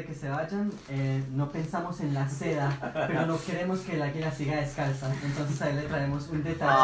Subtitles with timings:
[0.00, 2.70] de que se vayan, eh, no pensamos en la seda,
[3.06, 5.12] pero no queremos que la águila siga descalza.
[5.22, 6.74] Entonces ahí le traemos un detallito.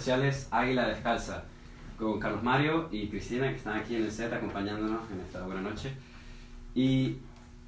[0.06, 1.42] Especiales, Águila Descalza,
[1.98, 5.62] con Carlos Mario y Cristina, que están aquí en el set acompañándonos en esta buena
[5.62, 5.92] noche.
[6.76, 7.16] Y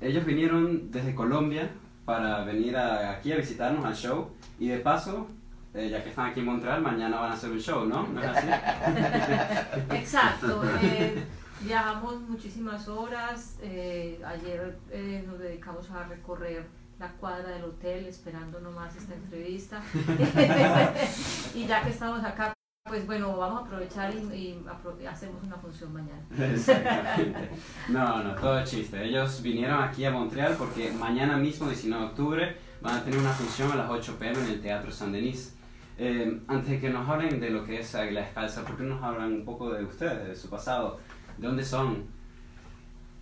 [0.00, 1.68] ellos vinieron desde Colombia
[2.04, 4.30] para venir a- aquí a visitarnos al show.
[4.60, 5.26] Y de paso,
[5.74, 8.06] eh, ya que están aquí en Montreal, mañana van a hacer un show, ¿no?
[8.06, 8.46] ¿No es así?
[9.96, 10.62] Exacto.
[10.82, 11.24] eh,
[11.62, 13.56] viajamos muchísimas horas.
[13.62, 16.66] eh, ayer eh, nos dedicamos a recorrer
[16.98, 19.80] la cuadra del hotel esperando nomás esta entrevista.
[21.54, 22.52] y ya que estamos acá,
[22.88, 26.20] pues bueno, vamos a aprovechar y, y apro- hacemos una función mañana.
[26.38, 27.50] Exactamente.
[27.88, 29.02] No, no, todo chiste.
[29.04, 33.30] Ellos vinieron aquí a Montreal porque mañana mismo, 19 de octubre, van a tener una
[33.30, 35.54] función a las 8 pm en el Teatro San Denis.
[35.98, 38.94] Eh, antes de que nos hablen de lo que es Águila Descalza, ¿por qué no
[38.96, 40.98] nos hablan un poco de ustedes, de su pasado?
[41.36, 42.04] ¿De dónde son?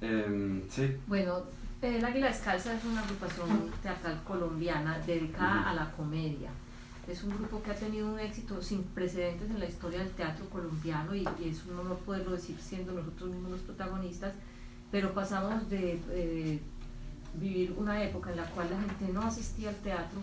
[0.00, 0.96] Eh, sí.
[1.06, 1.42] Bueno,
[1.82, 6.48] El Águila Descalza es una agrupación teatral colombiana dedicada a la comedia.
[7.06, 10.48] Es un grupo que ha tenido un éxito sin precedentes en la historia del teatro
[10.48, 14.32] colombiano y, y es un honor poderlo decir siendo nosotros mismos los protagonistas,
[14.90, 16.60] pero pasamos de eh,
[17.34, 20.18] vivir una época en la cual la gente no asistía al teatro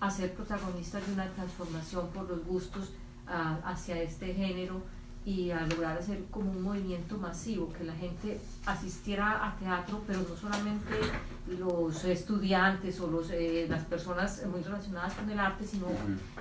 [0.00, 2.92] a ser protagonistas de una transformación por los gustos
[3.26, 4.82] hacia este género
[5.28, 10.20] y a lograr hacer como un movimiento masivo, que la gente asistiera a teatro, pero
[10.28, 10.94] no solamente
[11.58, 15.86] los estudiantes o los, eh, las personas muy relacionadas con el arte, sino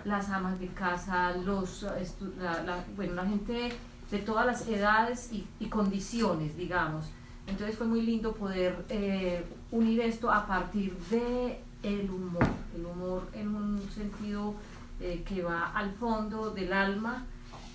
[0.05, 1.83] las amas de casa, los,
[2.39, 3.73] la, la- bueno, la gente
[4.11, 7.05] de todas las edades y, y condiciones, digamos.
[7.45, 13.27] Entonces fue muy lindo poder eh, unir esto a partir de el humor, el humor
[13.33, 14.53] en un sentido
[15.01, 17.25] eh, que va al fondo del alma,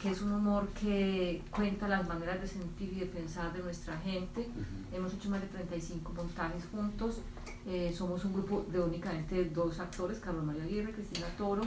[0.03, 3.97] que es un humor que cuenta las maneras de sentir y de pensar de nuestra
[3.99, 4.49] gente.
[4.93, 7.19] Hemos hecho más de 35 montajes juntos.
[7.67, 11.63] Eh, somos un grupo de únicamente dos actores, Carlos María Aguirre, Cristina Toro.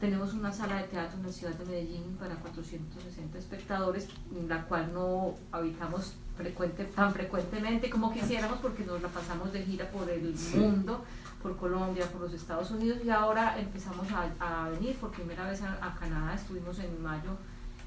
[0.00, 4.64] Tenemos una sala de teatro en la ciudad de Medellín para 460 espectadores, en la
[4.64, 10.08] cual no habitamos frecuente, tan frecuentemente como quisiéramos porque nos la pasamos de gira por
[10.10, 10.56] el Sí.
[10.58, 11.04] mundo,
[11.42, 15.62] por Colombia, por los Estados Unidos y ahora empezamos a, a venir por primera vez
[15.62, 16.34] a, a Canadá.
[16.34, 17.30] Estuvimos en mayo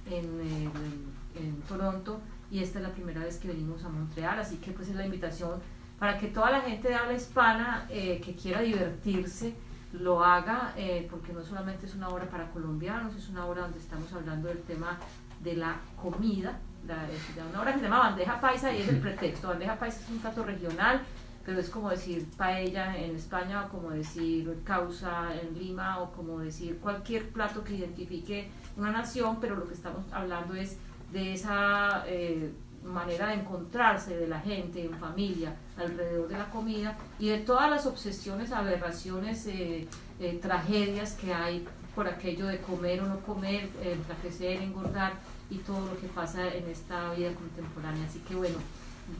[0.05, 2.19] en, el- en Toronto
[2.49, 5.05] y esta es la primera vez que venimos a Montreal, así que pues es la
[5.05, 5.59] invitación
[5.99, 9.53] para que toda la gente de habla hispana eh, que quiera divertirse
[9.93, 13.77] lo haga, eh, porque no solamente es una obra para colombianos, es una obra donde
[13.79, 14.97] estamos hablando del tema
[15.43, 16.57] de la comida,
[16.87, 17.19] la, es
[17.49, 20.19] una obra que se llama bandeja paisa y es el pretexto, bandeja paisa es un
[20.19, 21.01] plato regional,
[21.45, 26.39] pero es como decir paella en España o como decir causa en Lima o como
[26.39, 30.77] decir cualquier plato que identifique una nación, pero lo que estamos hablando es
[31.11, 32.51] de esa eh,
[32.83, 37.69] manera de encontrarse de la gente en familia alrededor de la comida y de todas
[37.69, 39.87] las obsesiones, aberraciones, eh,
[40.19, 41.65] eh, tragedias que hay
[41.95, 45.13] por aquello de comer o no comer, eh, enflaquecer, engordar
[45.49, 48.05] y todo lo que pasa en esta vida contemporánea.
[48.05, 48.57] Así que bueno,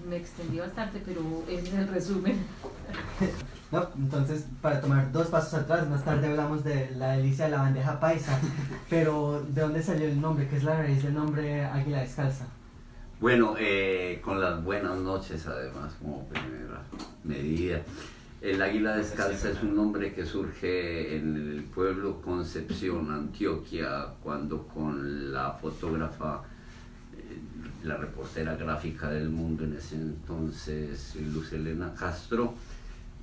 [0.08, 2.38] me extendí bastante, pero ese es el resumen.
[3.72, 7.60] No, entonces, para tomar dos pasos atrás, más tarde hablamos de la delicia de la
[7.60, 8.38] bandeja paisa.
[8.90, 10.46] Pero, ¿de dónde salió el nombre?
[10.50, 12.48] ¿Qué es la raíz del nombre Águila Descalza?
[13.22, 16.82] Bueno, eh, con las buenas noches además como primera
[17.24, 17.82] medida.
[18.42, 25.32] El águila descalza es un nombre que surge en el pueblo Concepción, Antioquia, cuando con
[25.32, 26.42] la fotógrafa,
[27.84, 32.54] la reportera gráfica del mundo en ese entonces, Luz Elena Castro,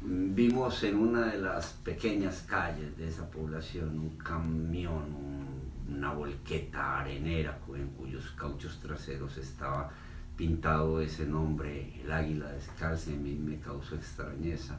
[0.02, 6.12] mm, vimos en una de las pequeñas calles de esa población un camión, un- una
[6.12, 9.90] volqueta arenera en cuyos cauchos traseros estaba
[10.36, 14.78] pintado ese nombre, el águila descalza, y me causó extrañeza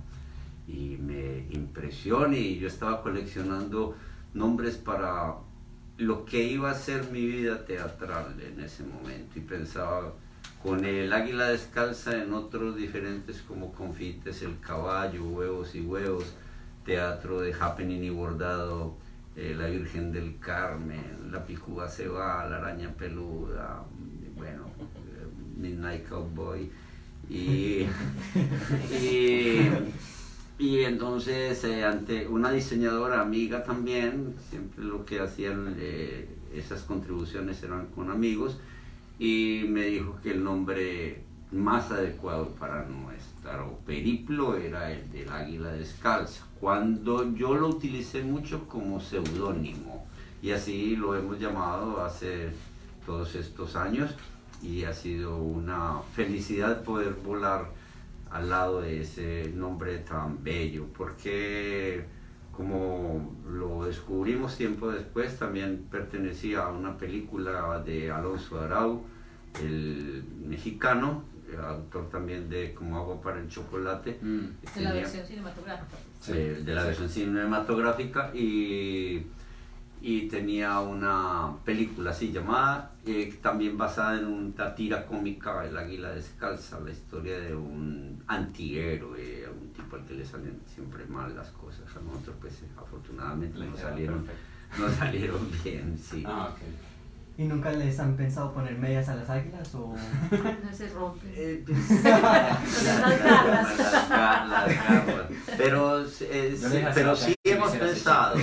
[0.68, 3.96] y me impresionó y yo estaba coleccionando
[4.34, 5.34] nombres para
[6.00, 9.38] lo que iba a ser mi vida teatral en ese momento.
[9.38, 10.13] Y pensaba
[10.63, 16.25] con el águila descalza en otros diferentes como confites, el caballo, huevos y huevos,
[16.86, 18.96] teatro de happening y bordado,
[19.36, 23.84] eh, la Virgen del Carmen, la picúa se va, la araña peluda,
[24.36, 26.69] bueno, eh, Midnight Cowboy
[27.30, 27.86] y,
[30.60, 37.64] y entonces eh, ante una diseñadora amiga también, siempre lo que hacían eh, esas contribuciones
[37.64, 38.60] eran con amigos
[39.18, 41.24] y me dijo que el nombre
[41.54, 48.68] más adecuado para nuestro periplo era el del águila descalza, cuando yo lo utilicé mucho
[48.68, 50.06] como seudónimo
[50.42, 52.50] y así lo hemos llamado hace
[53.06, 54.12] todos estos años
[54.62, 57.79] y ha sido una felicidad poder volar
[58.31, 62.06] al lado de ese nombre tan bello, porque
[62.52, 69.06] como lo descubrimos tiempo después, también pertenecía a una película de Alonso Arau,
[69.62, 71.24] el mexicano,
[71.58, 74.20] autor también de Como agua para el chocolate.
[74.22, 74.76] Mm.
[74.76, 75.98] De la versión cinematográfica.
[76.28, 79.26] de la versión cinematográfica y
[80.01, 86.12] y tenía una película así llamada, eh, también basada en una tira cómica, El Águila
[86.12, 91.50] Descalza, la historia de un antihéroe, un tipo al que le salen siempre mal las
[91.50, 91.84] cosas.
[91.96, 94.25] A nosotros, pues, afortunadamente no salieron,
[94.78, 96.24] no salieron bien, sí.
[96.25, 96.56] Ah,
[97.40, 99.96] ¿Y nunca les han pensado poner medias a las águilas o...?
[100.62, 101.32] No se rompen.
[101.34, 102.22] Eh, pues, las
[103.30, 103.78] garras.
[105.58, 108.36] Pero, eh, pero sí hemos pensado,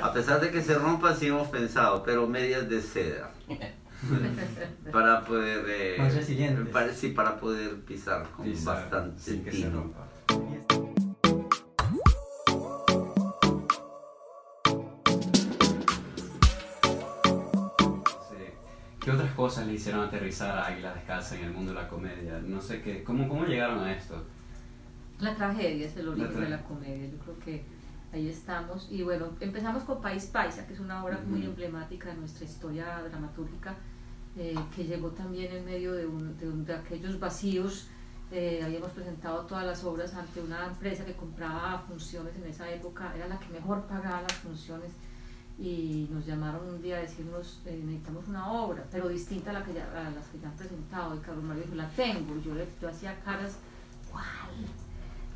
[0.00, 3.32] a pesar de que se rompan, sí hemos pensado, pero medias de seda.
[4.92, 5.64] para poder...
[5.66, 6.68] Eh, Más resilientes.
[6.68, 9.92] Para, sí, para poder pisar con bastante tino.
[19.10, 22.38] ¿Qué otras cosas le hicieron aterrizar a Águila Descalza en el mundo de la comedia?
[22.46, 24.22] No sé qué, ¿cómo, cómo llegaron a esto?
[25.18, 27.64] La tragedia es el origen de la comedia, yo creo que
[28.12, 28.86] ahí estamos.
[28.88, 33.02] Y bueno, empezamos con País Paisa, que es una obra muy emblemática de nuestra historia
[33.02, 33.74] dramatúrgica,
[34.36, 37.88] eh, que llegó también en medio de, de, aquellos vacíos.
[38.30, 43.12] Eh, habíamos presentado todas las obras ante una empresa que compraba funciones en esa época,
[43.16, 44.92] era la que mejor pagaba las funciones
[45.60, 49.64] y nos llamaron un día a decirnos eh, necesitamos una obra, pero distinta a, la
[49.64, 51.14] que ya, a las que ya han presentado.
[51.14, 52.40] Y Carlos Mario dijo, la tengo.
[52.40, 53.56] Yo, le, yo hacía caras,
[54.10, 54.24] ¿cuál?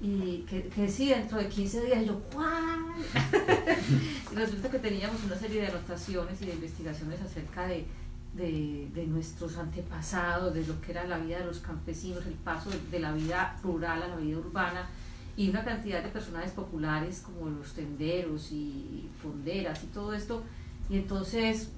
[0.01, 2.87] Y que, que sí, dentro de 15 días, yo, ¿cuál?
[4.33, 7.87] y resulta que teníamos una serie de anotaciones y de investigaciones acerca de,
[8.33, 12.71] de, de, nuestros antepasados, de lo que era la vida de los campesinos, el paso
[12.91, 14.89] de la vida rural a la vida urbana
[15.37, 20.43] y una cantidad de personajes populares como los tenderos y fonderas y todo esto.
[20.89, 21.71] Y entonces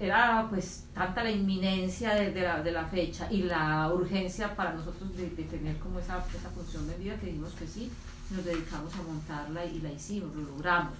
[0.00, 5.16] era pues tanta la inminencia de, la, de la, fecha y la urgencia para nosotros
[5.16, 7.90] de, tener como esa, esa función vida que dijimos que sí,
[8.30, 10.94] nos dedicamos a montarla y la hicimos, lo logramos.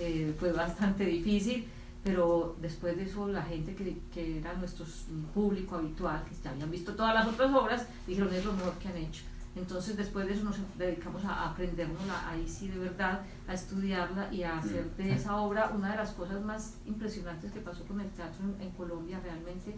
[0.00, 1.66] Eh, fue bastante difícil,
[2.02, 4.84] pero después de eso la gente que, que era nuestro
[5.32, 8.88] público habitual, que ya habían visto todas las otras obras, dijeron es lo mejor que
[8.88, 9.22] han hecho
[9.56, 14.42] entonces después de eso nos dedicamos a aprendernosla ahí sí de verdad, a estudiarla y
[14.42, 18.10] a hacer de esa obra una de las cosas más impresionantes que pasó con el
[18.10, 19.76] teatro en, Colombia realmente.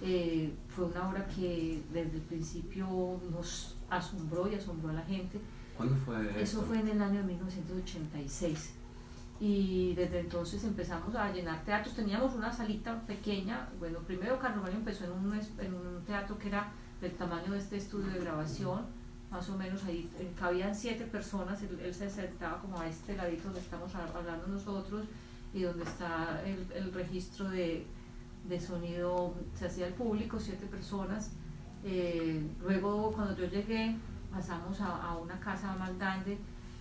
[0.00, 5.38] Eh, fue una obra que desde el principio nos asombró y asombró a la gente.
[5.76, 6.62] ¿Cuándo fue eso?
[6.62, 8.74] fue en el año 1986.
[9.40, 11.94] Y desde entonces empezamos a llenar teatros.
[11.94, 13.68] Teníamos una salita pequeña.
[13.78, 17.58] Bueno, primero Carlos Mario empezó en un, en un teatro que era del tamaño de
[17.58, 19.01] este estudio de grabación
[19.32, 23.44] más o menos ahí eh, cabían siete personas, él, se sentaba como a este ladito
[23.44, 25.06] donde estamos hablando nosotros
[25.54, 27.86] y donde está el, el registro de,
[28.46, 31.30] de, sonido, se hacía el público, siete personas.
[31.82, 33.96] Eh, luego cuando yo llegué
[34.30, 36.38] pasamos a, a, una casa más grande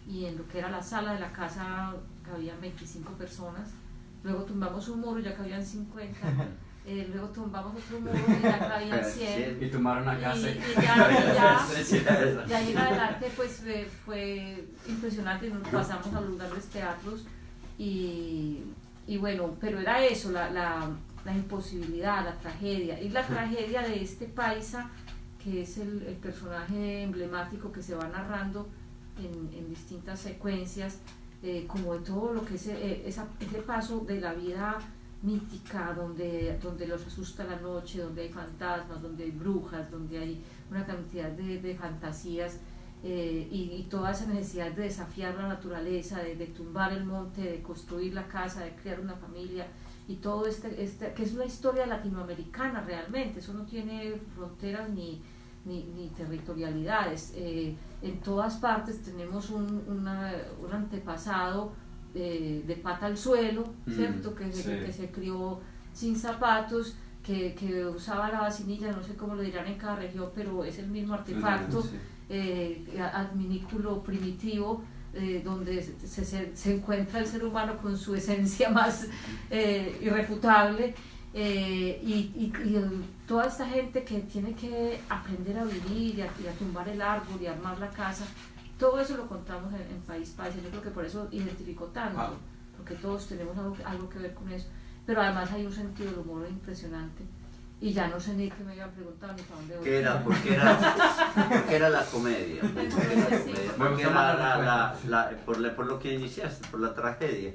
[0.08, 3.72] y en lo que era la sala de la casa cabían 25 personas.
[4.24, 6.20] Luego tumbamos un muro, ya cabían 50.
[6.86, 9.58] Eh, luego tumbamos otro muro y ya cabían 100.
[9.62, 10.50] Y tumbaron una casa.
[10.50, 11.66] Y, y ya,
[12.06, 13.64] ya, ya en adelante pues
[14.06, 17.26] fue impresionante, nos pasamos a los grandes teatros
[17.78, 18.64] y,
[19.08, 20.90] y bueno, pero era eso, la, la,
[21.24, 23.00] la, imposibilidad, la tragedia.
[23.00, 24.90] Y la tragedia de este paisa,
[25.44, 28.68] que es el, el personaje emblemático que se va narrando
[29.18, 31.00] en, en distintas secuencias,
[31.44, 34.78] eh, como de todo lo que es eh, esa, ese paso de la vida
[35.22, 40.44] mítica, donde, donde los asusta la noche, donde hay fantasmas, donde hay brujas, donde hay
[40.70, 42.60] una cantidad de, de fantasías
[43.04, 48.14] eh, y, toda esa necesidad de desafiar la naturaleza, de, tumbar el monte, de construir
[48.14, 49.66] la casa, de crear una familia
[50.08, 55.20] y todo este, este que es una historia latinoamericana realmente, eso no tiene fronteras ni,
[55.66, 57.34] ni, territorialidades.
[57.36, 61.74] Eh, en todas partes tenemos un, un antepasado
[62.14, 64.36] de, pata al suelo, mm, ¿cierto?
[64.36, 65.60] Que, que, se crió
[65.94, 70.30] sin zapatos, que, que, usaba la vacinilla, no sé cómo lo dirán en cada región,
[70.34, 71.84] pero es el mismo artefacto,
[72.30, 78.70] eh, adminículo primitivo, eh, donde se, se, se, encuentra el ser humano con su esencia
[78.72, 79.08] más
[79.50, 80.96] eh, irrefutable.
[81.34, 86.26] Eh, y, y, y, toda esta gente que tiene que aprender a vivir y a,
[86.26, 88.26] y a, tumbar el árbol y armar la casa,
[88.82, 90.56] todo eso lo contamos en, en País País.
[90.56, 92.34] Yo creo que por eso identificó tanto, ah.
[92.76, 94.68] porque todos tenemos algo, algo que ver con eso.
[95.06, 97.24] Pero además hay un sentido del humor impresionante
[97.80, 99.84] y ya no sé ni qué me habían preguntado ni para dónde voy.
[99.86, 100.24] ¿Qué era?
[100.24, 100.96] ¿Por qué era,
[101.50, 102.62] porque era la comedia?
[103.78, 107.54] Porque era la, la, la, por, lo que iniciaste, por la tragedia.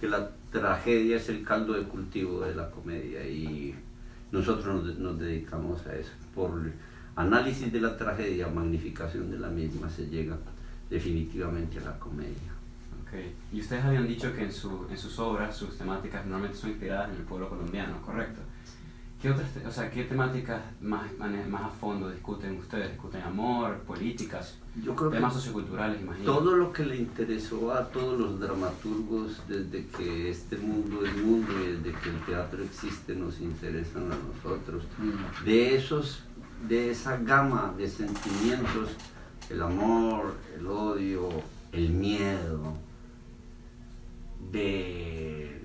[0.00, 3.74] Que la tragedia es el caldo de cultivo de la comedia y
[4.30, 6.12] nosotros nos, nos dedicamos a eso.
[6.34, 6.70] Por
[7.16, 10.36] análisis de la tragedia, magnificación de la misma, se llega
[10.90, 12.52] definitivamente a la comedia.
[13.06, 13.34] Okay.
[13.52, 17.10] Y ustedes habían dicho que en, su, en sus obras, sus temáticas normalmente son inspiradas
[17.10, 18.40] en el pueblo colombiano, ¿correcto?
[19.20, 22.92] ¿Qué otras, o sea, qué temáticas más, más a fondo discuten ustedes?
[22.92, 26.24] ¿Discuten amor, políticas, Yo creo temas socioculturales, imagino?
[26.24, 31.50] Todo lo que le interesó a todos los dramaturgos desde que este mundo es mundo
[31.60, 34.84] y desde que el teatro existe nos interesan a nosotros.
[34.98, 35.44] Mm.
[35.44, 36.22] De esos,
[36.68, 38.90] de esa gama de sentimientos,
[39.50, 41.28] el amor, el odio,
[41.72, 42.74] el miedo,
[44.52, 45.58] de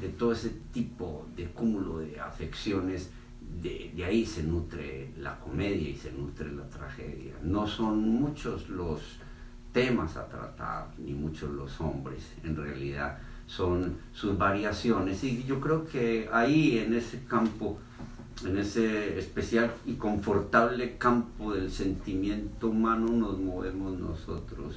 [0.00, 3.10] de todo ese tipo de cúmulo de afecciones,
[3.62, 7.34] de, de, ahí se nutre la comedia y se nutre la tragedia.
[7.42, 9.00] No son muchos los
[9.72, 15.22] temas a tratar, ni muchos los hombres, en realidad son sus variaciones.
[15.22, 17.78] Y yo creo que ahí, en ese campo,
[18.44, 24.76] en ese especial y confortable campo del sentimiento humano, nos movemos nosotros.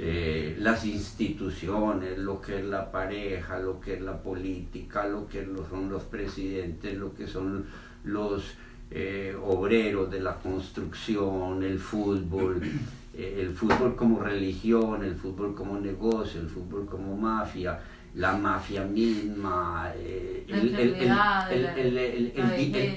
[0.00, 5.46] Eh, las instituciones, lo que es la pareja, lo que es la política, lo que
[5.68, 7.66] son los presidentes, lo que son
[8.04, 8.54] los
[8.90, 12.62] eh, obreros de la construcción, el fútbol,
[13.14, 17.80] eh, el fútbol como religión, el fútbol como negocio, el fútbol como mafia,
[18.18, 20.44] la mafia misma, el,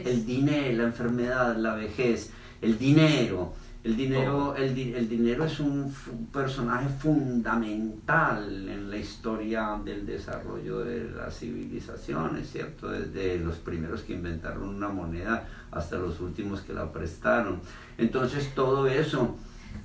[0.05, 5.91] el dinero, la enfermedad, la vejez, el dinero el dinero, el, el dinero es un,
[6.31, 12.89] personaje fundamental en la historia del desarrollo de las civilizaciones, ¿cierto?
[12.89, 17.59] Desde los primeros que inventaron una moneda hasta los últimos que la prestaron.
[17.97, 19.35] Entonces todo eso...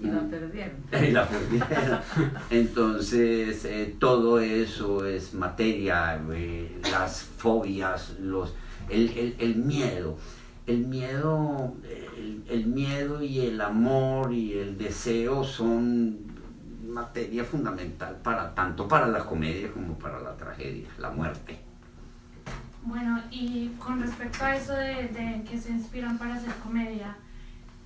[0.00, 0.76] Y la perdieron.
[1.08, 2.00] Y la perdieron.
[2.50, 8.54] Entonces eh, todo eso es materia, eh, las fobias, los,
[8.88, 10.16] el, el, el miedo
[10.66, 11.74] el miedo,
[12.16, 16.18] el, el, miedo y el amor y el deseo son
[16.88, 21.58] materia fundamental para tanto para la comedia como para la tragedia, la muerte.
[22.82, 27.16] Bueno, y con respecto a eso de, de que se inspiran para hacer comedia,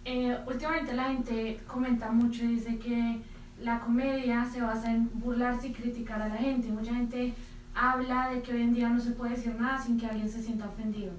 [0.04, 3.22] eh, últimamente la gente comenta mucho y dice que
[3.60, 6.68] la comedia se basa en burlarse y criticar a la gente.
[6.68, 7.34] Mucha gente
[7.74, 10.42] habla de que hoy en día no se puede decir nada sin que alguien se
[10.42, 11.12] sienta ofendido.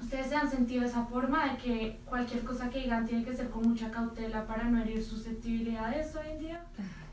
[0.00, 3.48] ¿Ustedes se han sentido esa forma de que cualquier cosa que digan tiene que ser
[3.48, 6.64] con mucha cautela para no herir susceptibilidades hoy en día?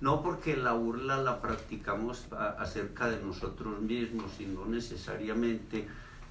[0.02, 2.28] No porque la burla la practicamos
[2.58, 5.88] acerca de nosotros mismos y no necesariamente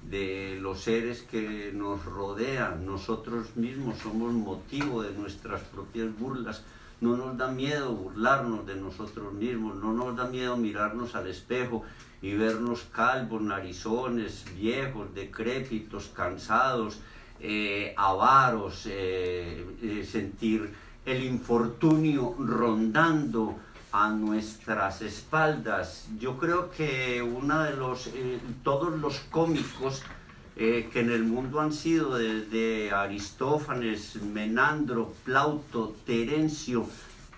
[0.09, 2.85] de los seres que nos rodean.
[2.85, 6.63] Nosotros mismos somos motivo de nuestras propias burlas.
[6.99, 11.83] No nos da miedo burlarnos de nosotros mismos, no nos da miedo mirarnos al espejo
[12.21, 16.99] y vernos calvos, narizones, viejos, decrépitos, cansados,
[17.39, 20.71] eh, avaros, eh, eh, sentir
[21.03, 23.57] el infortunio rondando
[23.91, 26.07] a nuestras espaldas.
[26.19, 28.09] Yo creo que una de los,
[28.63, 30.03] todos los cómicos
[30.55, 36.85] que en el mundo han sido desde Aristófanes, Menandro, Plauto, Terencio,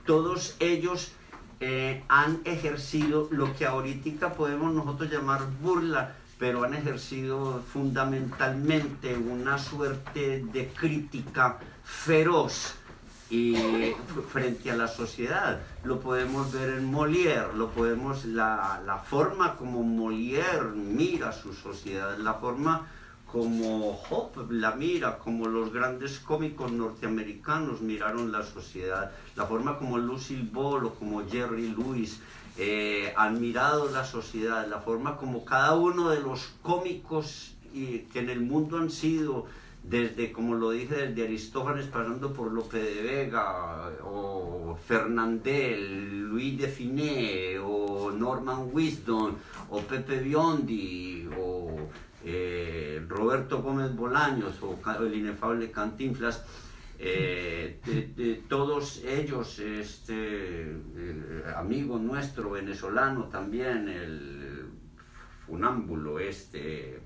[0.06, 1.14] todos ellos
[1.60, 9.58] eh, han ejercido lo que ahorita podemos nosotros llamar burla, pero han ejercido fundamentalmente una
[9.58, 12.76] suerte de crítica feroz
[13.34, 13.56] y
[14.32, 15.60] frente a la sociedad.
[15.84, 22.16] Lo podemos ver en Molière, lo podemos, la, la forma como Molière mira su sociedad,
[22.20, 22.88] la forma
[23.26, 29.98] como Hope la mira, como los grandes cómicos norteamericanos miraron la sociedad, la forma como
[29.98, 32.20] Lucille Ball o como Jerry Lewis
[32.60, 38.30] eh, han mirado la sociedad, la forma como cada uno de los cómicos que en
[38.30, 39.48] el mundo han sido,
[39.84, 46.68] desde, como lo dije, desde Aristófanes pasando por Lope de Vega, o Fernandel, Louis de
[46.68, 49.36] Finet, o Norman Wisdom,
[49.70, 51.76] o Pepe Biondi, o
[52.24, 56.46] eh, Roberto Gómez Bolaños o el inefable Cantinflas,
[56.98, 57.82] eh,
[58.48, 64.66] todos ellos, este eh, amigo nuestro venezolano también, el
[65.46, 67.02] funámbulo este,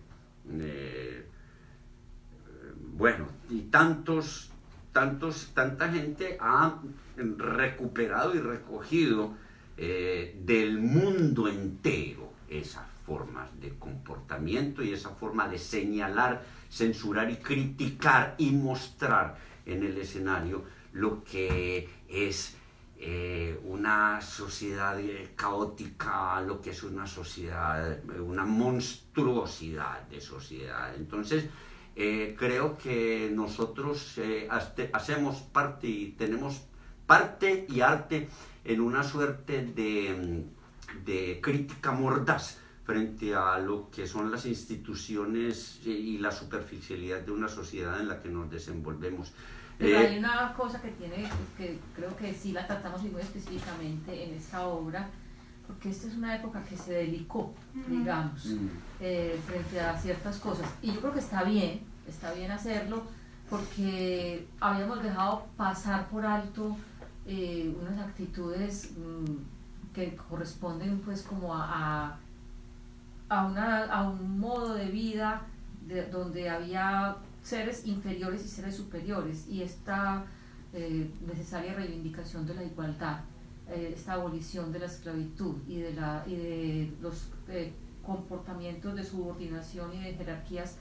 [2.97, 4.49] bueno, y tantos,
[4.91, 6.81] tantos, tanta gente ha
[7.15, 9.35] recuperado y recogido
[9.77, 18.35] del mundo entero esas formas de comportamiento y esa forma de señalar, censurar y criticar
[18.37, 22.55] y mostrar en el escenario lo que es
[22.97, 24.97] eh, una sociedad
[25.35, 30.95] caótica, lo que es una sociedad, una monstruosidad de sociedad.
[30.95, 31.45] Entonces,
[31.99, 34.47] eh, creo que nosotros eh,
[34.93, 36.61] hacemos parte y tenemos
[37.07, 38.29] parte y arte
[38.63, 40.45] en una suerte de,
[41.03, 47.49] de crítica mordaz frente a lo que son las instituciones y la superficialidad de una
[47.49, 49.33] sociedad en la que nos desenvolvemos.
[49.79, 51.27] Pero hay eh, una cosa que tiene,
[51.57, 55.09] que creo que sí la tratamos muy específicamente en esta obra,
[55.67, 57.53] porque esta es una época que se delicó,
[57.87, 58.67] digamos, mm.
[59.01, 60.67] eh, frente a ciertas cosas.
[60.81, 63.03] Y yo creo que está bien, está bien hacerlo,
[63.49, 66.77] porque habíamos dejado pasar por alto
[67.25, 72.17] eh, unas actitudes mm, que corresponden pues como a,
[73.29, 75.41] a, una, a un modo de vida
[75.85, 80.25] de, donde había seres inferiores y seres superiores y esta
[80.73, 83.21] eh, necesaria reivindicación de la igualdad,
[83.69, 87.73] eh, esta abolición de la esclavitud y de, la, y de los eh,
[88.05, 90.77] comportamientos de subordinación y de jerarquías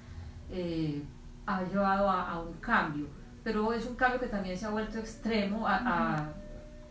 [1.47, 3.07] ha llevado a, un cambio,
[3.43, 6.33] pero es un cambio que también se ha vuelto extremo, a,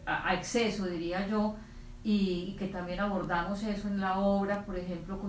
[0.06, 1.56] a, exceso diría yo,
[2.04, 5.20] y, que también abordamos eso en la obra, por ejemplo,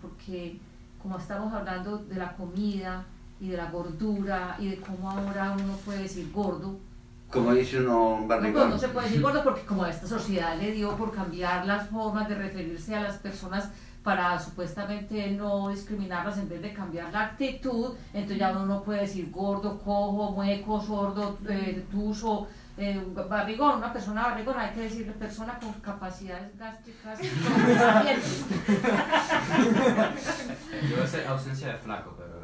[0.00, 0.60] porque
[1.02, 3.04] como estamos hablando de la comida,
[3.40, 6.78] y de la gordura y de cómo ahora uno puede decir gordo.
[7.30, 8.70] Como dice uno barrigón.
[8.70, 11.64] No, no se puede decir gordo porque como a esta sociedad le dio por cambiar
[11.64, 13.70] las formas de referirse a las personas
[14.02, 19.02] para supuestamente no discriminarlas en vez de cambiar la actitud, entonces ya uno no puede
[19.02, 25.12] decir gordo, cojo, mueco, sordo, eh, tuso, eh, barrigón, una persona barrigón, hay que decirle
[25.12, 27.20] persona con capacidades gástricas.
[30.90, 32.40] Yo sé ausencia de flaco, pero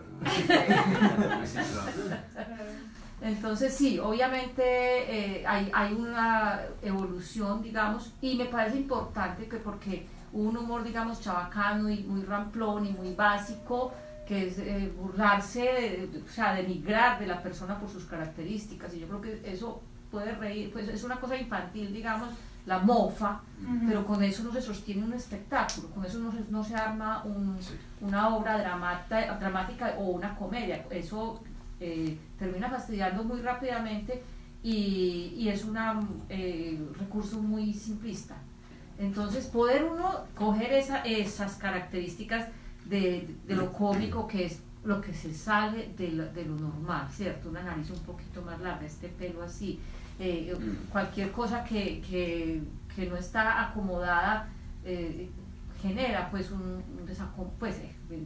[3.21, 10.07] entonces sí, obviamente eh, hay, hay, una evolución, digamos, y me parece importante que porque
[10.33, 13.93] un humor, digamos, chabacano y muy ramplón y muy básico,
[14.27, 19.07] que es eh, burlarse, o sea, denigrar de la persona por sus características, y yo
[19.07, 22.29] creo que eso puede reír, pues es una cosa infantil, digamos,
[22.67, 23.41] la mofa,
[23.87, 27.23] pero con eso no se sostiene un espectáculo, con eso no se, no se arma
[27.25, 27.57] un,
[28.01, 31.41] una obra dramática, dramática o una comedia, eso
[31.81, 34.23] eh, termina fastidiando muy rápidamente
[34.63, 35.77] y, y es un
[36.29, 38.37] eh, recurso muy simplista.
[38.99, 42.49] Entonces, poder uno coger esa, esas características
[42.87, 47.09] de, de, lo cómico que es lo que se sale de lo, de lo normal,
[47.11, 47.51] ¿cierto?
[47.51, 49.81] Una nariz un poquito más larga, este pelo así,
[50.19, 50.91] eh, mm.
[50.91, 52.63] cualquier cosa que, que,
[52.95, 54.49] que, no está acomodada
[54.85, 55.29] eh,
[55.83, 57.77] genera pues un, desacomodo, pues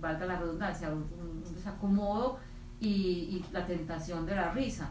[0.00, 2.38] valga la redundancia, un, desacomodo
[2.80, 4.90] y, y, la tentación de la risa.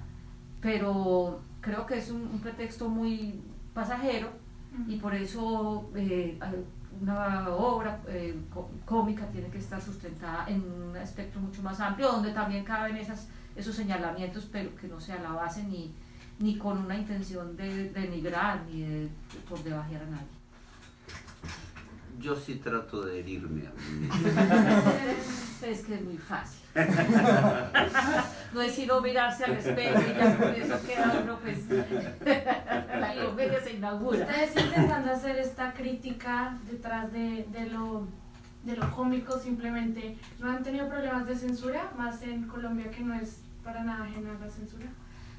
[0.62, 3.42] Pero creo que es un, pretexto muy
[3.74, 4.30] pasajero
[4.88, 5.90] y por eso
[7.02, 8.00] una obra
[8.86, 13.30] cómica tiene que estar sustentada en un aspecto mucho más amplio, donde también caben esas,
[13.56, 15.94] esos señalamientos, pero que no sea la base ni,
[16.40, 19.10] ni con una intención de denigrar ni de,
[19.48, 20.39] por debajear a nadie.
[22.20, 24.10] Yo sí trato de herirme a mí
[25.68, 26.60] es que es muy fácil.
[28.54, 31.70] no es sino mirarse al espejo y ya con eso queda uno, pues
[33.00, 34.20] la comedia se inaugura.
[34.20, 38.08] Ustedes intentando hacer esta crítica detrás de, de, lo,
[38.64, 41.92] de lo cómico, simplemente, ¿no han tenido problemas de censura?
[41.98, 44.88] Más en Colombia que no es para nada ajena a la censura.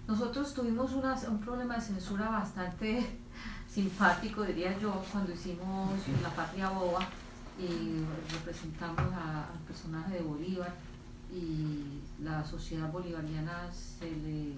[0.06, 3.06] Nosotros tuvimos un problema de censura bastante
[3.72, 5.90] simpático, diría yo, cuando hicimos
[6.22, 7.06] La Patria Boba
[7.58, 10.74] y representamos al personaje de Bolívar
[11.32, 14.54] y la sociedad bolivariana se le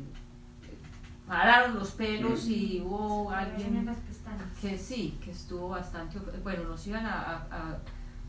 [1.26, 3.88] pararon los pelos y hubo alguien
[4.60, 7.78] que sí, que estuvo bastante, bueno, nos iban a,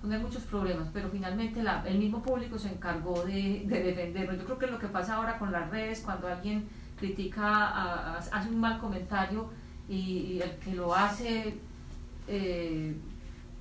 [0.02, 4.36] poner muchos problemas, pero finalmente el mismo público se encargó de, de defenderlo.
[4.36, 6.68] Yo creo que lo que pasa ahora con las redes, cuando alguien
[7.00, 9.50] critica, hace un mal comentario
[9.90, 11.56] y, el que lo hace
[12.28, 12.96] eh,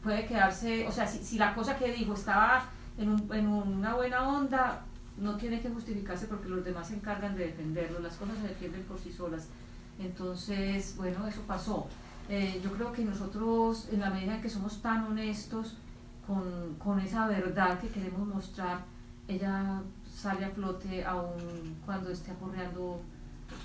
[0.02, 2.64] puede quedarse, o sea, si, la cosa que dijo estaba
[2.98, 4.84] en, un, en, una buena onda,
[5.16, 8.82] no tiene que justificarse porque los demás se encargan de defenderlo, las cosas se defienden
[8.84, 9.48] por sí solas.
[9.98, 11.86] Entonces, bueno, eso pasó.
[12.28, 15.76] Eh, yo creo que nosotros, en la medida en que somos tan honestos
[16.26, 18.84] con, con esa verdad que queremos mostrar,
[19.28, 19.82] ella
[20.12, 23.00] sale a flote aún cuando esté aporreando,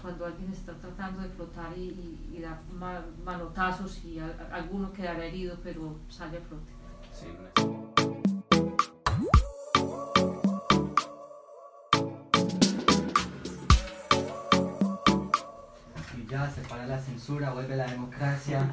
[0.02, 2.62] cuando alguien está tratando de flotar y, y, dar
[3.24, 4.20] manotazos y
[4.52, 6.72] alguno quedará herido, pero sale a flote.
[16.18, 18.70] Y ya se para la censura, vuelve la democracia.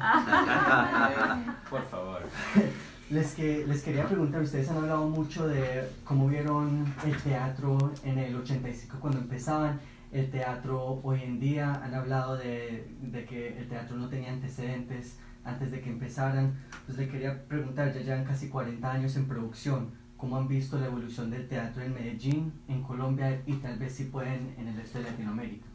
[1.69, 2.21] Por favor.
[3.09, 8.17] Les, que, les quería preguntar, ustedes han hablado mucho de cómo vieron el teatro en
[8.17, 9.79] el 85 cuando empezaban,
[10.19, 15.17] el teatro hoy en día, han hablado de, de que el teatro no tenía antecedentes
[15.43, 16.55] antes de que empezaran.
[16.85, 20.85] Pues le quería preguntar, ya llevan casi 40 años en producción, ¿cómo han visto la
[20.85, 24.99] evolución del teatro en Medellín, en Colombia y tal vez si pueden en el resto
[24.99, 25.65] de Latinoamérica?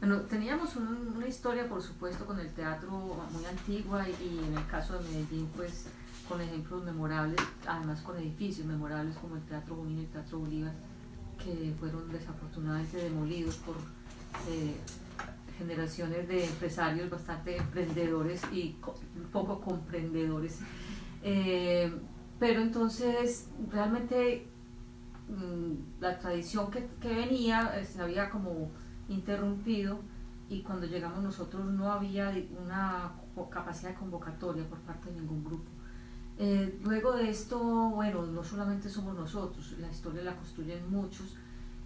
[0.00, 4.66] Bueno, teníamos una historia, por supuesto, con el teatro muy antigua y, y en el
[4.66, 5.86] caso de Medellín, pues
[6.28, 10.74] con ejemplos memorables, además con edificios memorables como el Teatro Junín y el Teatro Bolívar,
[11.42, 13.76] que fueron desafortunadamente demolidos por
[14.48, 14.76] eh,
[15.58, 18.76] generaciones de empresarios bastante emprendedores y
[19.32, 20.60] poco comprendedores.
[21.22, 21.92] Eh,
[22.38, 24.46] pero entonces realmente
[25.28, 28.70] mm, la tradición que, venía eh, se había como
[29.08, 29.98] interrumpido
[30.48, 32.32] y cuando llegamos nosotros no había
[32.64, 33.12] una
[33.50, 35.70] capacidad de convocatoria por parte de ningún grupo.
[36.40, 41.36] Eh, luego de esto, bueno, no solamente somos nosotros, la historia la construyen muchos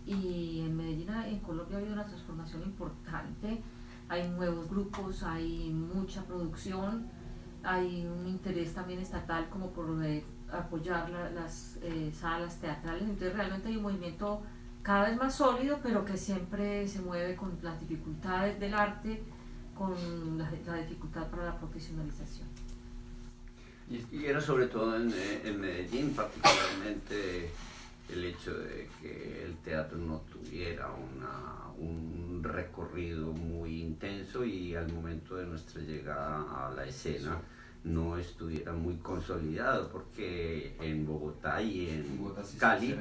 [0.05, 3.63] y en Medellín, en Colombia, ha habido una transformación importante.
[4.09, 7.09] Hay nuevos grupos, hay mucha producción,
[7.63, 13.03] hay un interés también estatal como por eh, apoyar las eh, salas teatrales.
[13.05, 14.43] Entonces realmente hay un movimiento
[14.83, 19.23] cada vez más sólido, pero que siempre se mueve con las dificultades del arte,
[19.75, 22.49] con la dificultad para la profesionalización.
[23.91, 25.13] Y era sobre todo en,
[25.45, 27.51] en, Medellín, particularmente
[28.09, 34.93] el hecho de que el teatro no tuviera una, un recorrido muy intenso y al
[34.93, 37.39] momento de nuestra llegada a la escena
[37.85, 42.97] no estuviera muy consolidado porque en Bogotá y en Cali,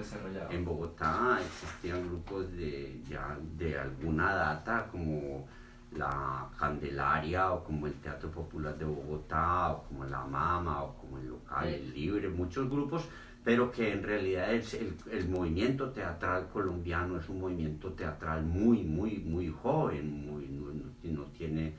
[0.50, 5.48] en Bogotá existían grupos de ya de alguna data como
[5.96, 11.18] la Candelaria o como el Teatro Popular de Bogotá o como la Mama o como
[11.18, 13.04] el Local, el Libre, muchos grupos,
[13.44, 18.84] pero que en realidad es el, el, movimiento teatral colombiano es un movimiento teatral muy,
[18.84, 20.72] muy, muy joven, muy, no,
[21.12, 21.74] no tiene,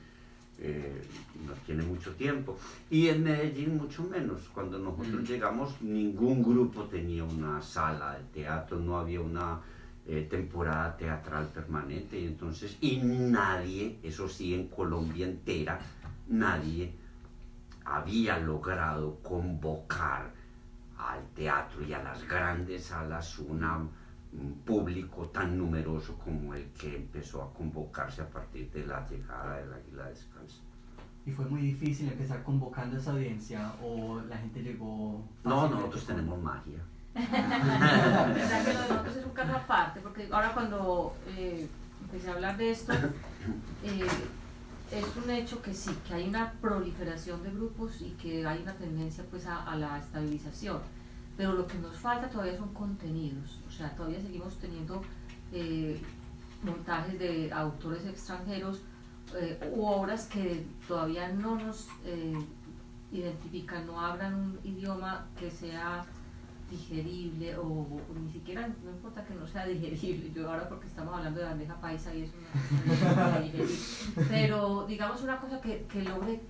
[0.59, 1.01] eh,
[1.46, 2.59] no tiene mucho tiempo.
[2.90, 4.48] Y en Medellín mucho menos.
[4.53, 5.25] Cuando nosotros mm.
[5.25, 9.61] llegamos ningún grupo tenía una sala de teatro, no había una
[10.04, 15.78] eh, temporada teatral permanente y entonces, y nadie, eso sí, en Colombia entera,
[16.28, 16.92] nadie
[17.84, 20.32] había logrado convocar
[20.98, 26.96] al teatro y a las grandes salas una, un público tan numeroso como el que
[26.96, 30.62] empezó a convocarse a partir de la llegada del Águila Descalza.
[31.24, 35.24] ¿Y fue muy difícil empezar convocando esa audiencia o la gente llegó?
[35.44, 36.80] No, nosotros tenemos magia
[37.14, 41.68] nosotros es un caso aparte, porque ahora cuando eh,
[42.03, 42.92] empecé a hablar de esto,
[43.83, 44.07] eh,
[44.90, 48.75] es un hecho que sí, que hay una proliferación de grupos y que hay una
[48.75, 50.81] tendencia pues a, la estabilización,
[51.37, 55.03] pero lo que nos falta todavía son contenidos, o sea, todavía seguimos teniendo
[55.53, 56.01] eh,
[56.62, 58.81] montajes de autores extranjeros
[59.75, 61.88] u obras que todavía no nos
[63.11, 66.05] identifican, no hablan un idioma que sea
[66.72, 67.87] digerible o,
[68.24, 71.80] ni siquiera, no importa que no sea digerible, yo ahora porque estamos hablando de bandeja
[71.80, 72.30] paisa y es
[73.14, 73.76] una digerible,
[74.28, 76.40] pero digamos una cosa que, que logre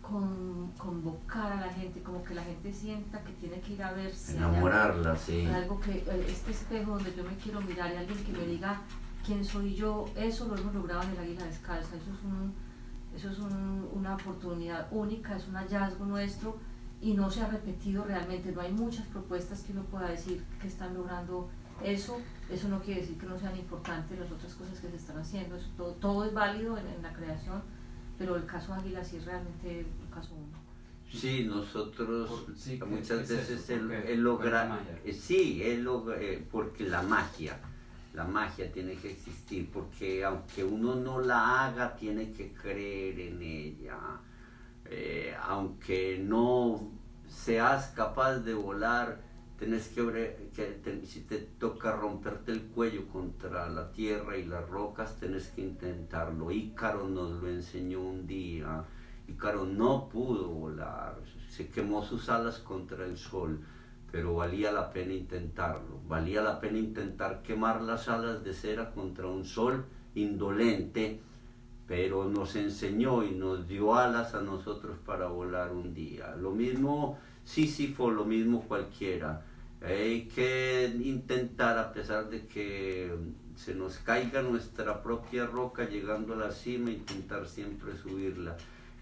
[0.00, 3.92] con, convocar a la gente, como que la gente sienta que tiene que ir a
[3.92, 4.36] verse.
[4.36, 5.46] Enamorarla, sí.
[5.46, 8.82] Algo que, eh, este espejo donde yo me quiero mirar y alguien que me diga
[9.24, 12.52] quién soy yo, eso lo hemos logrado en el Águila Descalza, eso es, un,
[13.16, 16.58] eso es un, una oportunidad única, es un hallazgo nuestro
[17.04, 18.50] y no se ha repetido realmente.
[18.50, 21.50] No hay muchas propuestas que uno pueda decir que están logrando
[21.84, 22.18] eso.
[22.50, 25.54] Eso no quiere decir que no sean importantes las otras cosas que se están haciendo.
[25.54, 27.62] Eso, todo, todo, es válido en, la creación,
[28.16, 30.58] pero el caso Águila sí es realmente un caso único.
[31.12, 32.46] Sí, nosotros
[32.88, 37.58] muchas veces él, logra, eh, sí, él logra, eh, porque la magia,
[38.14, 43.42] la magia tiene que existir, porque aunque uno no la haga, tiene que creer en
[43.42, 43.98] ella
[44.86, 46.90] eh, aunque no
[47.28, 49.20] seas capaz de volar,
[49.58, 55.16] tenés que, que si te toca romperte el cuello contra la tierra y las rocas,
[55.18, 56.50] tenés que intentarlo.
[56.50, 58.84] Ícaro nos lo enseñó un día.
[59.26, 61.16] Ícaro no pudo volar,
[61.48, 63.60] se quemó sus alas contra el sol,
[64.12, 66.00] pero valía la pena intentarlo.
[66.06, 71.20] Valía la pena intentar quemar las alas de cera contra un sol indolente,
[71.86, 76.34] pero nos enseñó y nos dio alas a nosotros para volar un día.
[76.36, 79.42] Lo mismo Sísifo, lo mismo cualquiera.
[79.82, 83.14] Hay que intentar, a pesar de que
[83.54, 88.56] se nos caiga nuestra propia roca llegando a la cima, intentar siempre subirla.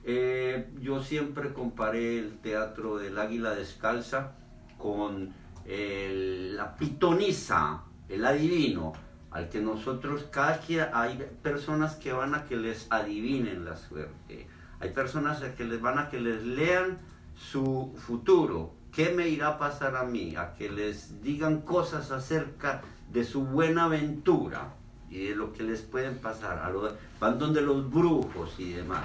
[0.04, 4.32] Eh, yo siempre comparé el teatro del águila descalza
[4.76, 5.32] con
[5.64, 8.92] la pitonisa, el adivino,
[9.32, 14.46] al que nosotros, cada quien, hay personas que van a que les adivinen la suerte,
[14.80, 16.98] hay personas que les van a que les lean
[17.34, 22.82] su futuro, qué me irá a pasar a mí, a que les digan cosas acerca
[23.10, 24.74] de su buena aventura
[25.10, 26.72] y de lo que les pueden pasar, a
[27.20, 29.04] van donde los brujos y demás.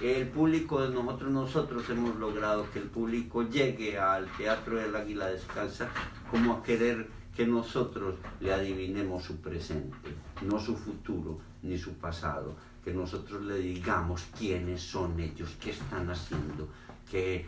[0.00, 5.28] El público de nosotros, nosotros hemos logrado que el público llegue al Teatro del Águila
[5.28, 5.88] Descalza
[6.30, 9.96] como a querer que nosotros le adivinemos su presente,
[10.42, 16.10] no su futuro ni su pasado, que nosotros le digamos quiénes son ellos, qué están
[16.10, 16.68] haciendo,
[17.10, 17.46] que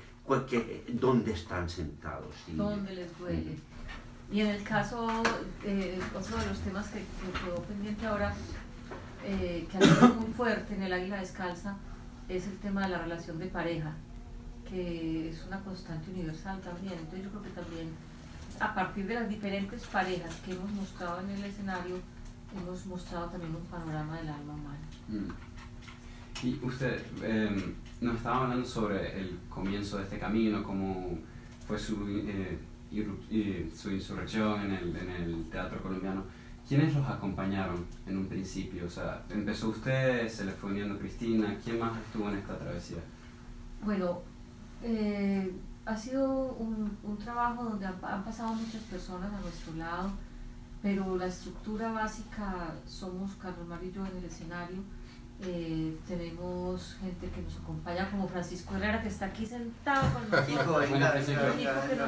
[0.88, 2.34] dónde están sentados.
[2.48, 3.56] ¿Dónde les duele?
[4.32, 5.06] Y en el caso,
[5.64, 7.00] eh, otro de los temas que,
[7.44, 8.34] quedó pendiente ahora,
[9.24, 11.76] eh, que ha sido muy fuerte en el Águila Descalza,
[12.28, 13.92] es el tema de la relación de pareja,
[14.68, 16.94] que es una constante universal también.
[16.94, 17.88] Entonces yo creo que también,
[18.60, 21.96] a partir de las diferentes parejas que hemos mostrado en el escenario,
[22.56, 24.78] hemos mostrado también un panorama del alma humana.
[25.08, 26.46] Mm.
[26.46, 31.18] Y usted em, nos estaba hablando sobre el comienzo de este camino, cómo
[31.66, 32.58] fue su, eh,
[33.74, 36.24] su insurrección en el, en el, teatro colombiano.
[36.68, 38.86] ¿Quiénes los acompañaron en un principio?
[38.86, 42.98] O sea, empezó usted, se le fue uniendo Cristina, ¿quién más estuvo en esta travesía?
[43.84, 44.20] Bueno,
[44.82, 45.45] eh,
[45.86, 50.10] ha sido un, un trabajo donde han, han, pasado muchas personas a nuestro lado,
[50.82, 54.82] pero la estructura básica somos Carlos Mario y yo en el escenario
[55.42, 60.86] eh, tenemos gente que nos acompaña, como Francisco Herrera, que está aquí sentado con nosotros.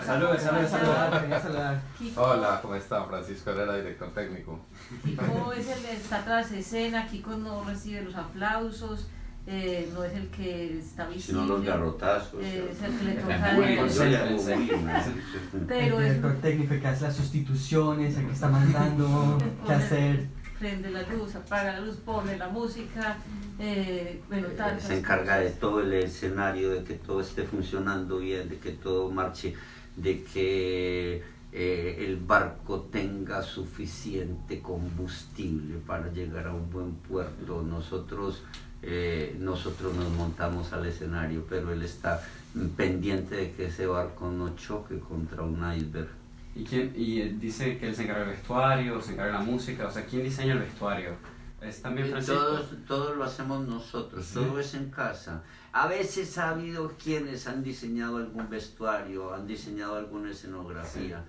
[0.05, 1.79] Saludos, saludos, saludos.
[2.17, 3.05] Hola, ¿cómo está?
[3.05, 4.59] Francisco Herrera, director técnico.
[5.05, 9.09] Kiko es el que está tras escena, Kiko no recibe los aplausos.
[9.51, 11.41] Eh, no es el que está visible.
[11.41, 12.43] Sino los garrotazos.
[12.43, 13.79] Eh, es el que le toca el
[15.67, 20.91] Pero el director técnico que hace las sustituciones, el que está mandando qué hacer prende
[20.91, 23.19] la luz, apaga la luz, pone la música,
[23.59, 28.49] eh, bueno, tal, Se encarga de todo el escenario, de que todo esté funcionando bien,
[28.49, 29.55] de que todo marche,
[29.97, 37.63] de que eh, el barco tenga suficiente combustible para llegar a un buen puerto.
[37.63, 38.43] Nosotros,
[38.83, 42.23] eh, nosotros nos montamos al escenario, pero él está
[42.77, 46.09] pendiente de que ese barco no choque contra un iceberg.
[46.55, 49.87] ¿Y, quién, y dice que él se encarga del vestuario, se encarga de la música,
[49.87, 51.11] o sea, ¿quién diseña el vestuario?
[51.61, 52.61] ¿Es también eh, Francisco?
[52.87, 55.43] Todo, lo hacemos nosotros, todo es en casa.
[55.73, 61.25] A veces ha habido quienes han diseñado algún vestuario, han diseñado alguna escenografía.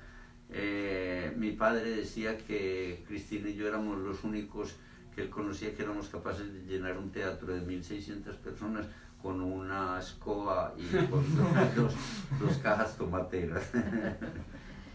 [0.51, 4.75] Eh, mi padre decía que Cristina y yo éramos los únicos
[5.15, 8.85] que él conocía que éramos capaces de llenar un teatro de 1.600 personas
[9.21, 11.23] con una escoba y con
[11.75, 11.93] dos,
[12.39, 13.63] dos cajas tomateras.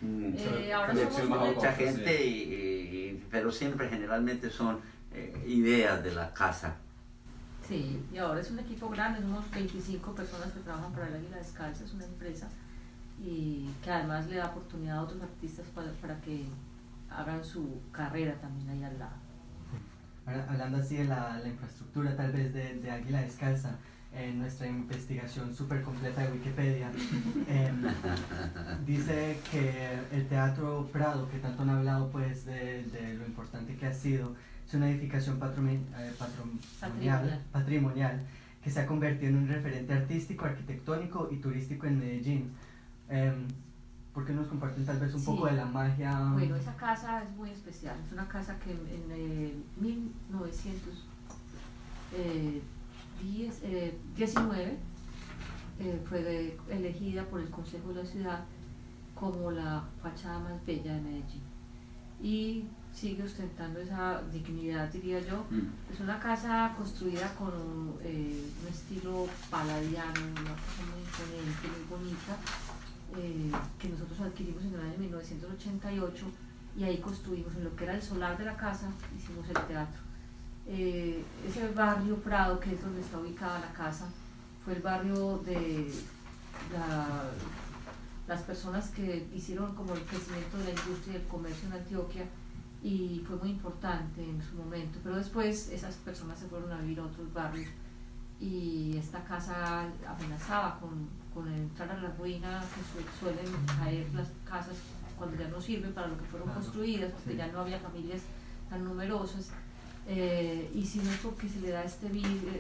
[0.01, 4.81] Mm, eh, ahora mucha gente, y, pero siempre generalmente son
[5.13, 6.77] eh, ideas de la casa.
[7.67, 11.39] Sí, y ahora es un equipo grande, somos 25 personas que trabajan para la Águila
[11.39, 12.51] Descalza, es una empresa
[13.23, 16.45] y que además le da oportunidad a otros artistas para, para que
[17.09, 19.24] hagan su carrera también ahí al lado.
[20.27, 23.77] Hablando así de la, la infraestructura tal vez de, de Águila Descalza,
[24.17, 26.91] en nuestra investigación súper completa de Wikipedia,
[27.49, 27.83] em,
[28.87, 33.87] dice que el Teatro Prado, que tanto han hablado pues de, de lo importante que
[33.87, 36.13] ha sido, es una edificación eh,
[36.81, 38.21] patrimonial, patrimonial
[38.63, 42.53] que se ha convertido en un referente artístico, arquitectónico y turístico en Medellín.
[43.11, 43.33] Eh,
[44.15, 46.31] ¿Por qué nos comparten tal vez un poco de la magia?
[46.33, 47.97] Bueno, esa casa es muy especial.
[48.07, 51.05] Es una casa que en, en 1900
[52.17, 52.63] eh,
[54.17, 54.79] 19 eh,
[55.81, 58.45] eh, fue elegida por el Consejo de la Ciudad
[59.15, 61.43] como la fachada más bella de Medellín.
[62.23, 65.45] Y sigue ostentando esa dignidad, diría yo.
[65.51, 65.93] Mm.
[65.93, 72.37] Es una casa construida con eh, un estilo paladiano, una cosa muy imponente, muy bonita.
[73.19, 76.27] Eh, que nosotros adquirimos en el año 1988
[76.77, 80.01] y ahí construimos en lo que era el solar de la casa, hicimos el teatro.
[80.67, 84.07] Eh, ese barrio Prado, que es donde está ubicada la casa,
[84.65, 85.93] fue el barrio de
[88.27, 92.25] las personas que hicieron como el crecimiento de la industria y el comercio en Antioquia
[92.83, 97.01] y fue muy importante en su momento, pero después esas personas se fueron a vivir
[97.01, 97.69] a otros barrios
[98.41, 104.77] y esta casa amenazaba con, con entrar a la ruina que suelen caer las casas
[105.19, 108.23] cuando ya no sirven para lo que fueron construidas, porque ya no había familias
[108.71, 109.51] tan numerosas.
[110.07, 112.09] Eh, y si no es porque se le da este,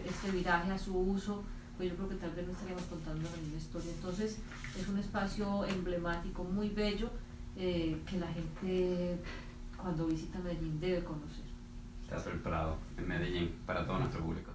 [0.07, 1.45] este viraje a su uso,
[1.77, 3.91] pues yo creo que tal vez no estaríamos contando la misma historia.
[3.93, 4.39] Entonces
[4.79, 7.11] es un espacio emblemático, muy bello,
[7.57, 9.19] eh, que la gente
[9.77, 11.45] cuando visita Medellín debe conocer.
[12.09, 14.54] Teatro El Prado, en Medellín, para todo nuestro público.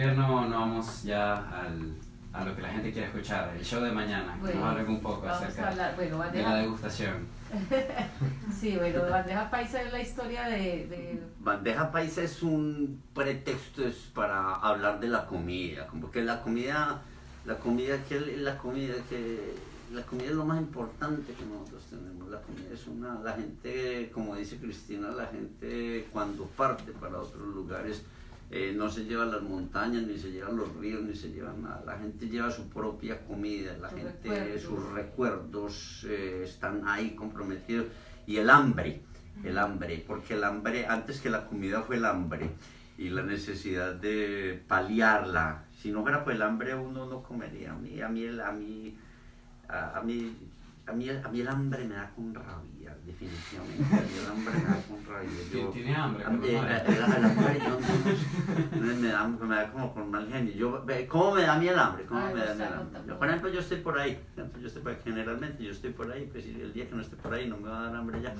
[0.00, 1.94] Qué no, no vamos ya al
[2.32, 5.00] a lo que la gente quiere escuchar, el show de mañana, que nos hable un
[5.00, 7.26] poco acerca de la degustación.
[8.60, 14.54] sí, bueno, Bandeja Paisa es la historia de, Bandeja Paisa es un pretexto es para
[14.54, 17.02] hablar de la comida, como que la comida,
[17.44, 19.56] la comida que la comida que
[19.92, 22.28] la comida es lo más importante que nosotros tenemos.
[22.28, 27.42] La comida es una, la gente, como dice Cristina, la gente cuando parte para otros
[27.42, 28.04] lugares
[28.52, 31.84] eh, no se lleva las montañas, ni se llevan los ríos, ni se lleva nada.
[31.86, 37.86] La gente lleva su propia comida, la gente, sus recuerdos eh, están ahí comprometidos.
[38.26, 39.02] Y el hambre,
[39.44, 42.50] el hambre, porque el hambre, antes que la comida fue el hambre
[42.98, 45.64] y la necesidad de paliarla.
[45.78, 47.72] Si no fuera por el hambre, uno no comería.
[47.72, 48.96] A mí, a mí, a mí,
[49.68, 50.36] a mí,
[50.86, 52.79] a mí, a mí el hambre me da con rabia
[53.10, 53.96] definitivamente.
[54.20, 55.72] El hambre me da con rabia.
[55.72, 56.24] ¿Tiene hambre?
[56.24, 60.52] El, hambre yo me, da, me da como con mal genio.
[60.54, 62.04] Yo, ¿Cómo me da a mí el hambre?
[62.06, 63.00] ¿Cómo me da mí el hambre?
[63.06, 64.20] Yo, por ejemplo, yo estoy por ahí.
[64.60, 66.28] Yo estoy por, generalmente yo estoy por ahí.
[66.30, 68.34] Pues el día que no esté por ahí no me va a dar hambre ya.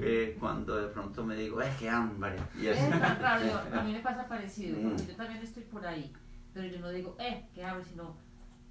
[0.00, 2.36] Eh, cuando de pronto me digo, ¡eh, qué hambre!
[2.60, 3.60] Y es tan raro.
[3.72, 4.76] A mí me pasa parecido.
[4.78, 4.96] Mm.
[4.96, 6.12] Yo también estoy por ahí.
[6.52, 7.84] Pero yo no digo, ¡eh, qué hambre!
[7.84, 8.16] Sino,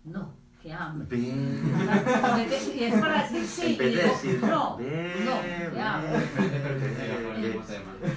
[0.05, 1.17] no qué hambre.
[1.17, 3.77] Y es para decir sí.
[3.79, 6.27] En decir, no, no, qué hambre.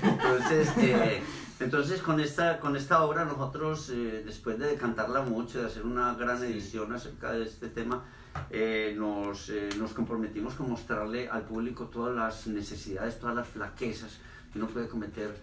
[0.02, 1.22] Entonces, eh,
[1.59, 6.14] entonces con, esta, con esta obra nosotros, eh, después de cantarla mucho, de hacer una
[6.14, 8.04] gran edición acerca de este tema,
[8.50, 14.18] eh, nos, nos comprometimos con mostrarle al público todas las necesidades, todas las flaquezas
[14.52, 15.35] que uno puede cometer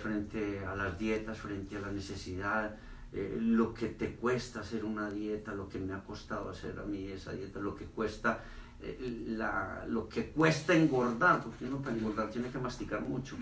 [0.00, 2.76] frente a las dietas, frente a la necesidad,
[3.16, 6.84] eh, lo que te cuesta hacer una dieta, lo que me ha costado hacer a
[6.84, 8.44] mí esa dieta, lo que cuesta
[8.82, 13.38] eh, la, lo que cuesta engordar, porque uno para engordar tiene que masticar mucho.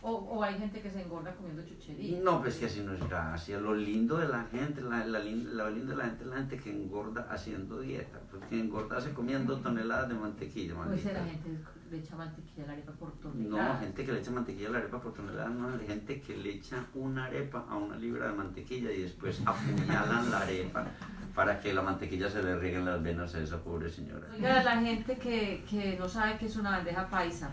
[0.00, 2.20] o, o, hay gente que se engorda comiendo chuchería.
[2.20, 3.58] No, pues que así no es gracia.
[3.58, 6.56] Lo lindo de la gente, la, la, lo lindo de la gente es la gente
[6.58, 10.74] que engorda haciendo dieta, porque engorda comiendo toneladas de mantequilla.
[10.84, 11.58] Pues la gente
[11.90, 13.74] le echa mantequilla a la arepa por tonelada.
[13.74, 16.36] No, gente que le echa mantequilla a la arepa por tonelada, no, hay gente que
[16.36, 20.86] le echa una arepa a una libra de mantequilla y después apuñalan la arepa
[21.34, 24.26] para que la mantequilla se le riegue en las venas a esa pobre señora.
[24.34, 27.50] Oiga, la gente que, que no sabe qué es una bandeja paisa.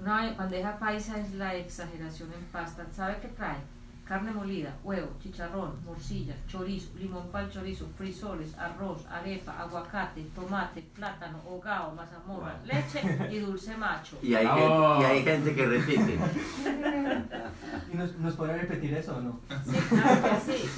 [0.00, 2.86] Una bandeja paisa es la exageración en pasta.
[2.92, 3.58] ¿Sabe qué trae?
[4.08, 11.38] Carne molida, huevo, chicharrón, morcilla, chorizo, limón pal chorizo, frisoles, arroz, arepa, aguacate, tomate, plátano,
[11.46, 14.16] hogao, mazamorra, leche y dulce macho.
[14.22, 14.62] Y hay, gente,
[14.98, 16.18] y hay gente que repite.
[17.92, 19.40] ¿Y nos, nos repetir eso o no?
[19.66, 20.70] Sí, claro que sí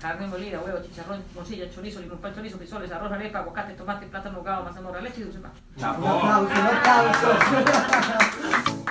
[0.00, 4.38] carne molida, huevo, chicharrón, morcilla, chorizo, limón, pan, chorizo, frisoles, arroz, arepa, aguacate, tomate, plátano,
[4.38, 5.60] ahogado, mazamorra, leche y dulce macho.
[5.76, 7.28] ¡Un aplauso, un aplauso!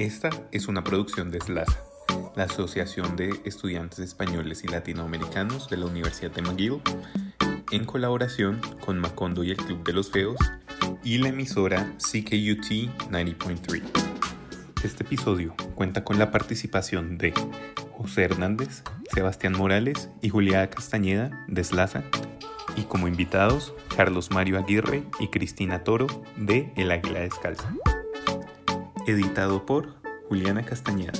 [0.00, 1.78] Esta es una producción de SLASA,
[2.34, 6.80] la Asociación de Estudiantes Españoles y Latinoamericanos de la Universidad de McGill,
[7.70, 10.38] en colaboración con Macondo y el Club de los Feos
[11.04, 13.82] y la emisora CKUT 90.3.
[14.82, 17.34] Este episodio cuenta con la participación de
[17.92, 18.82] José Hernández,
[19.12, 22.04] Sebastián Morales y Juliada Castañeda de Slaza,
[22.74, 26.06] y como invitados Carlos Mario Aguirre y Cristina Toro
[26.38, 27.70] de El Águila Descalza.
[29.10, 29.94] Editado por
[30.28, 31.12] Juliana Castañeda.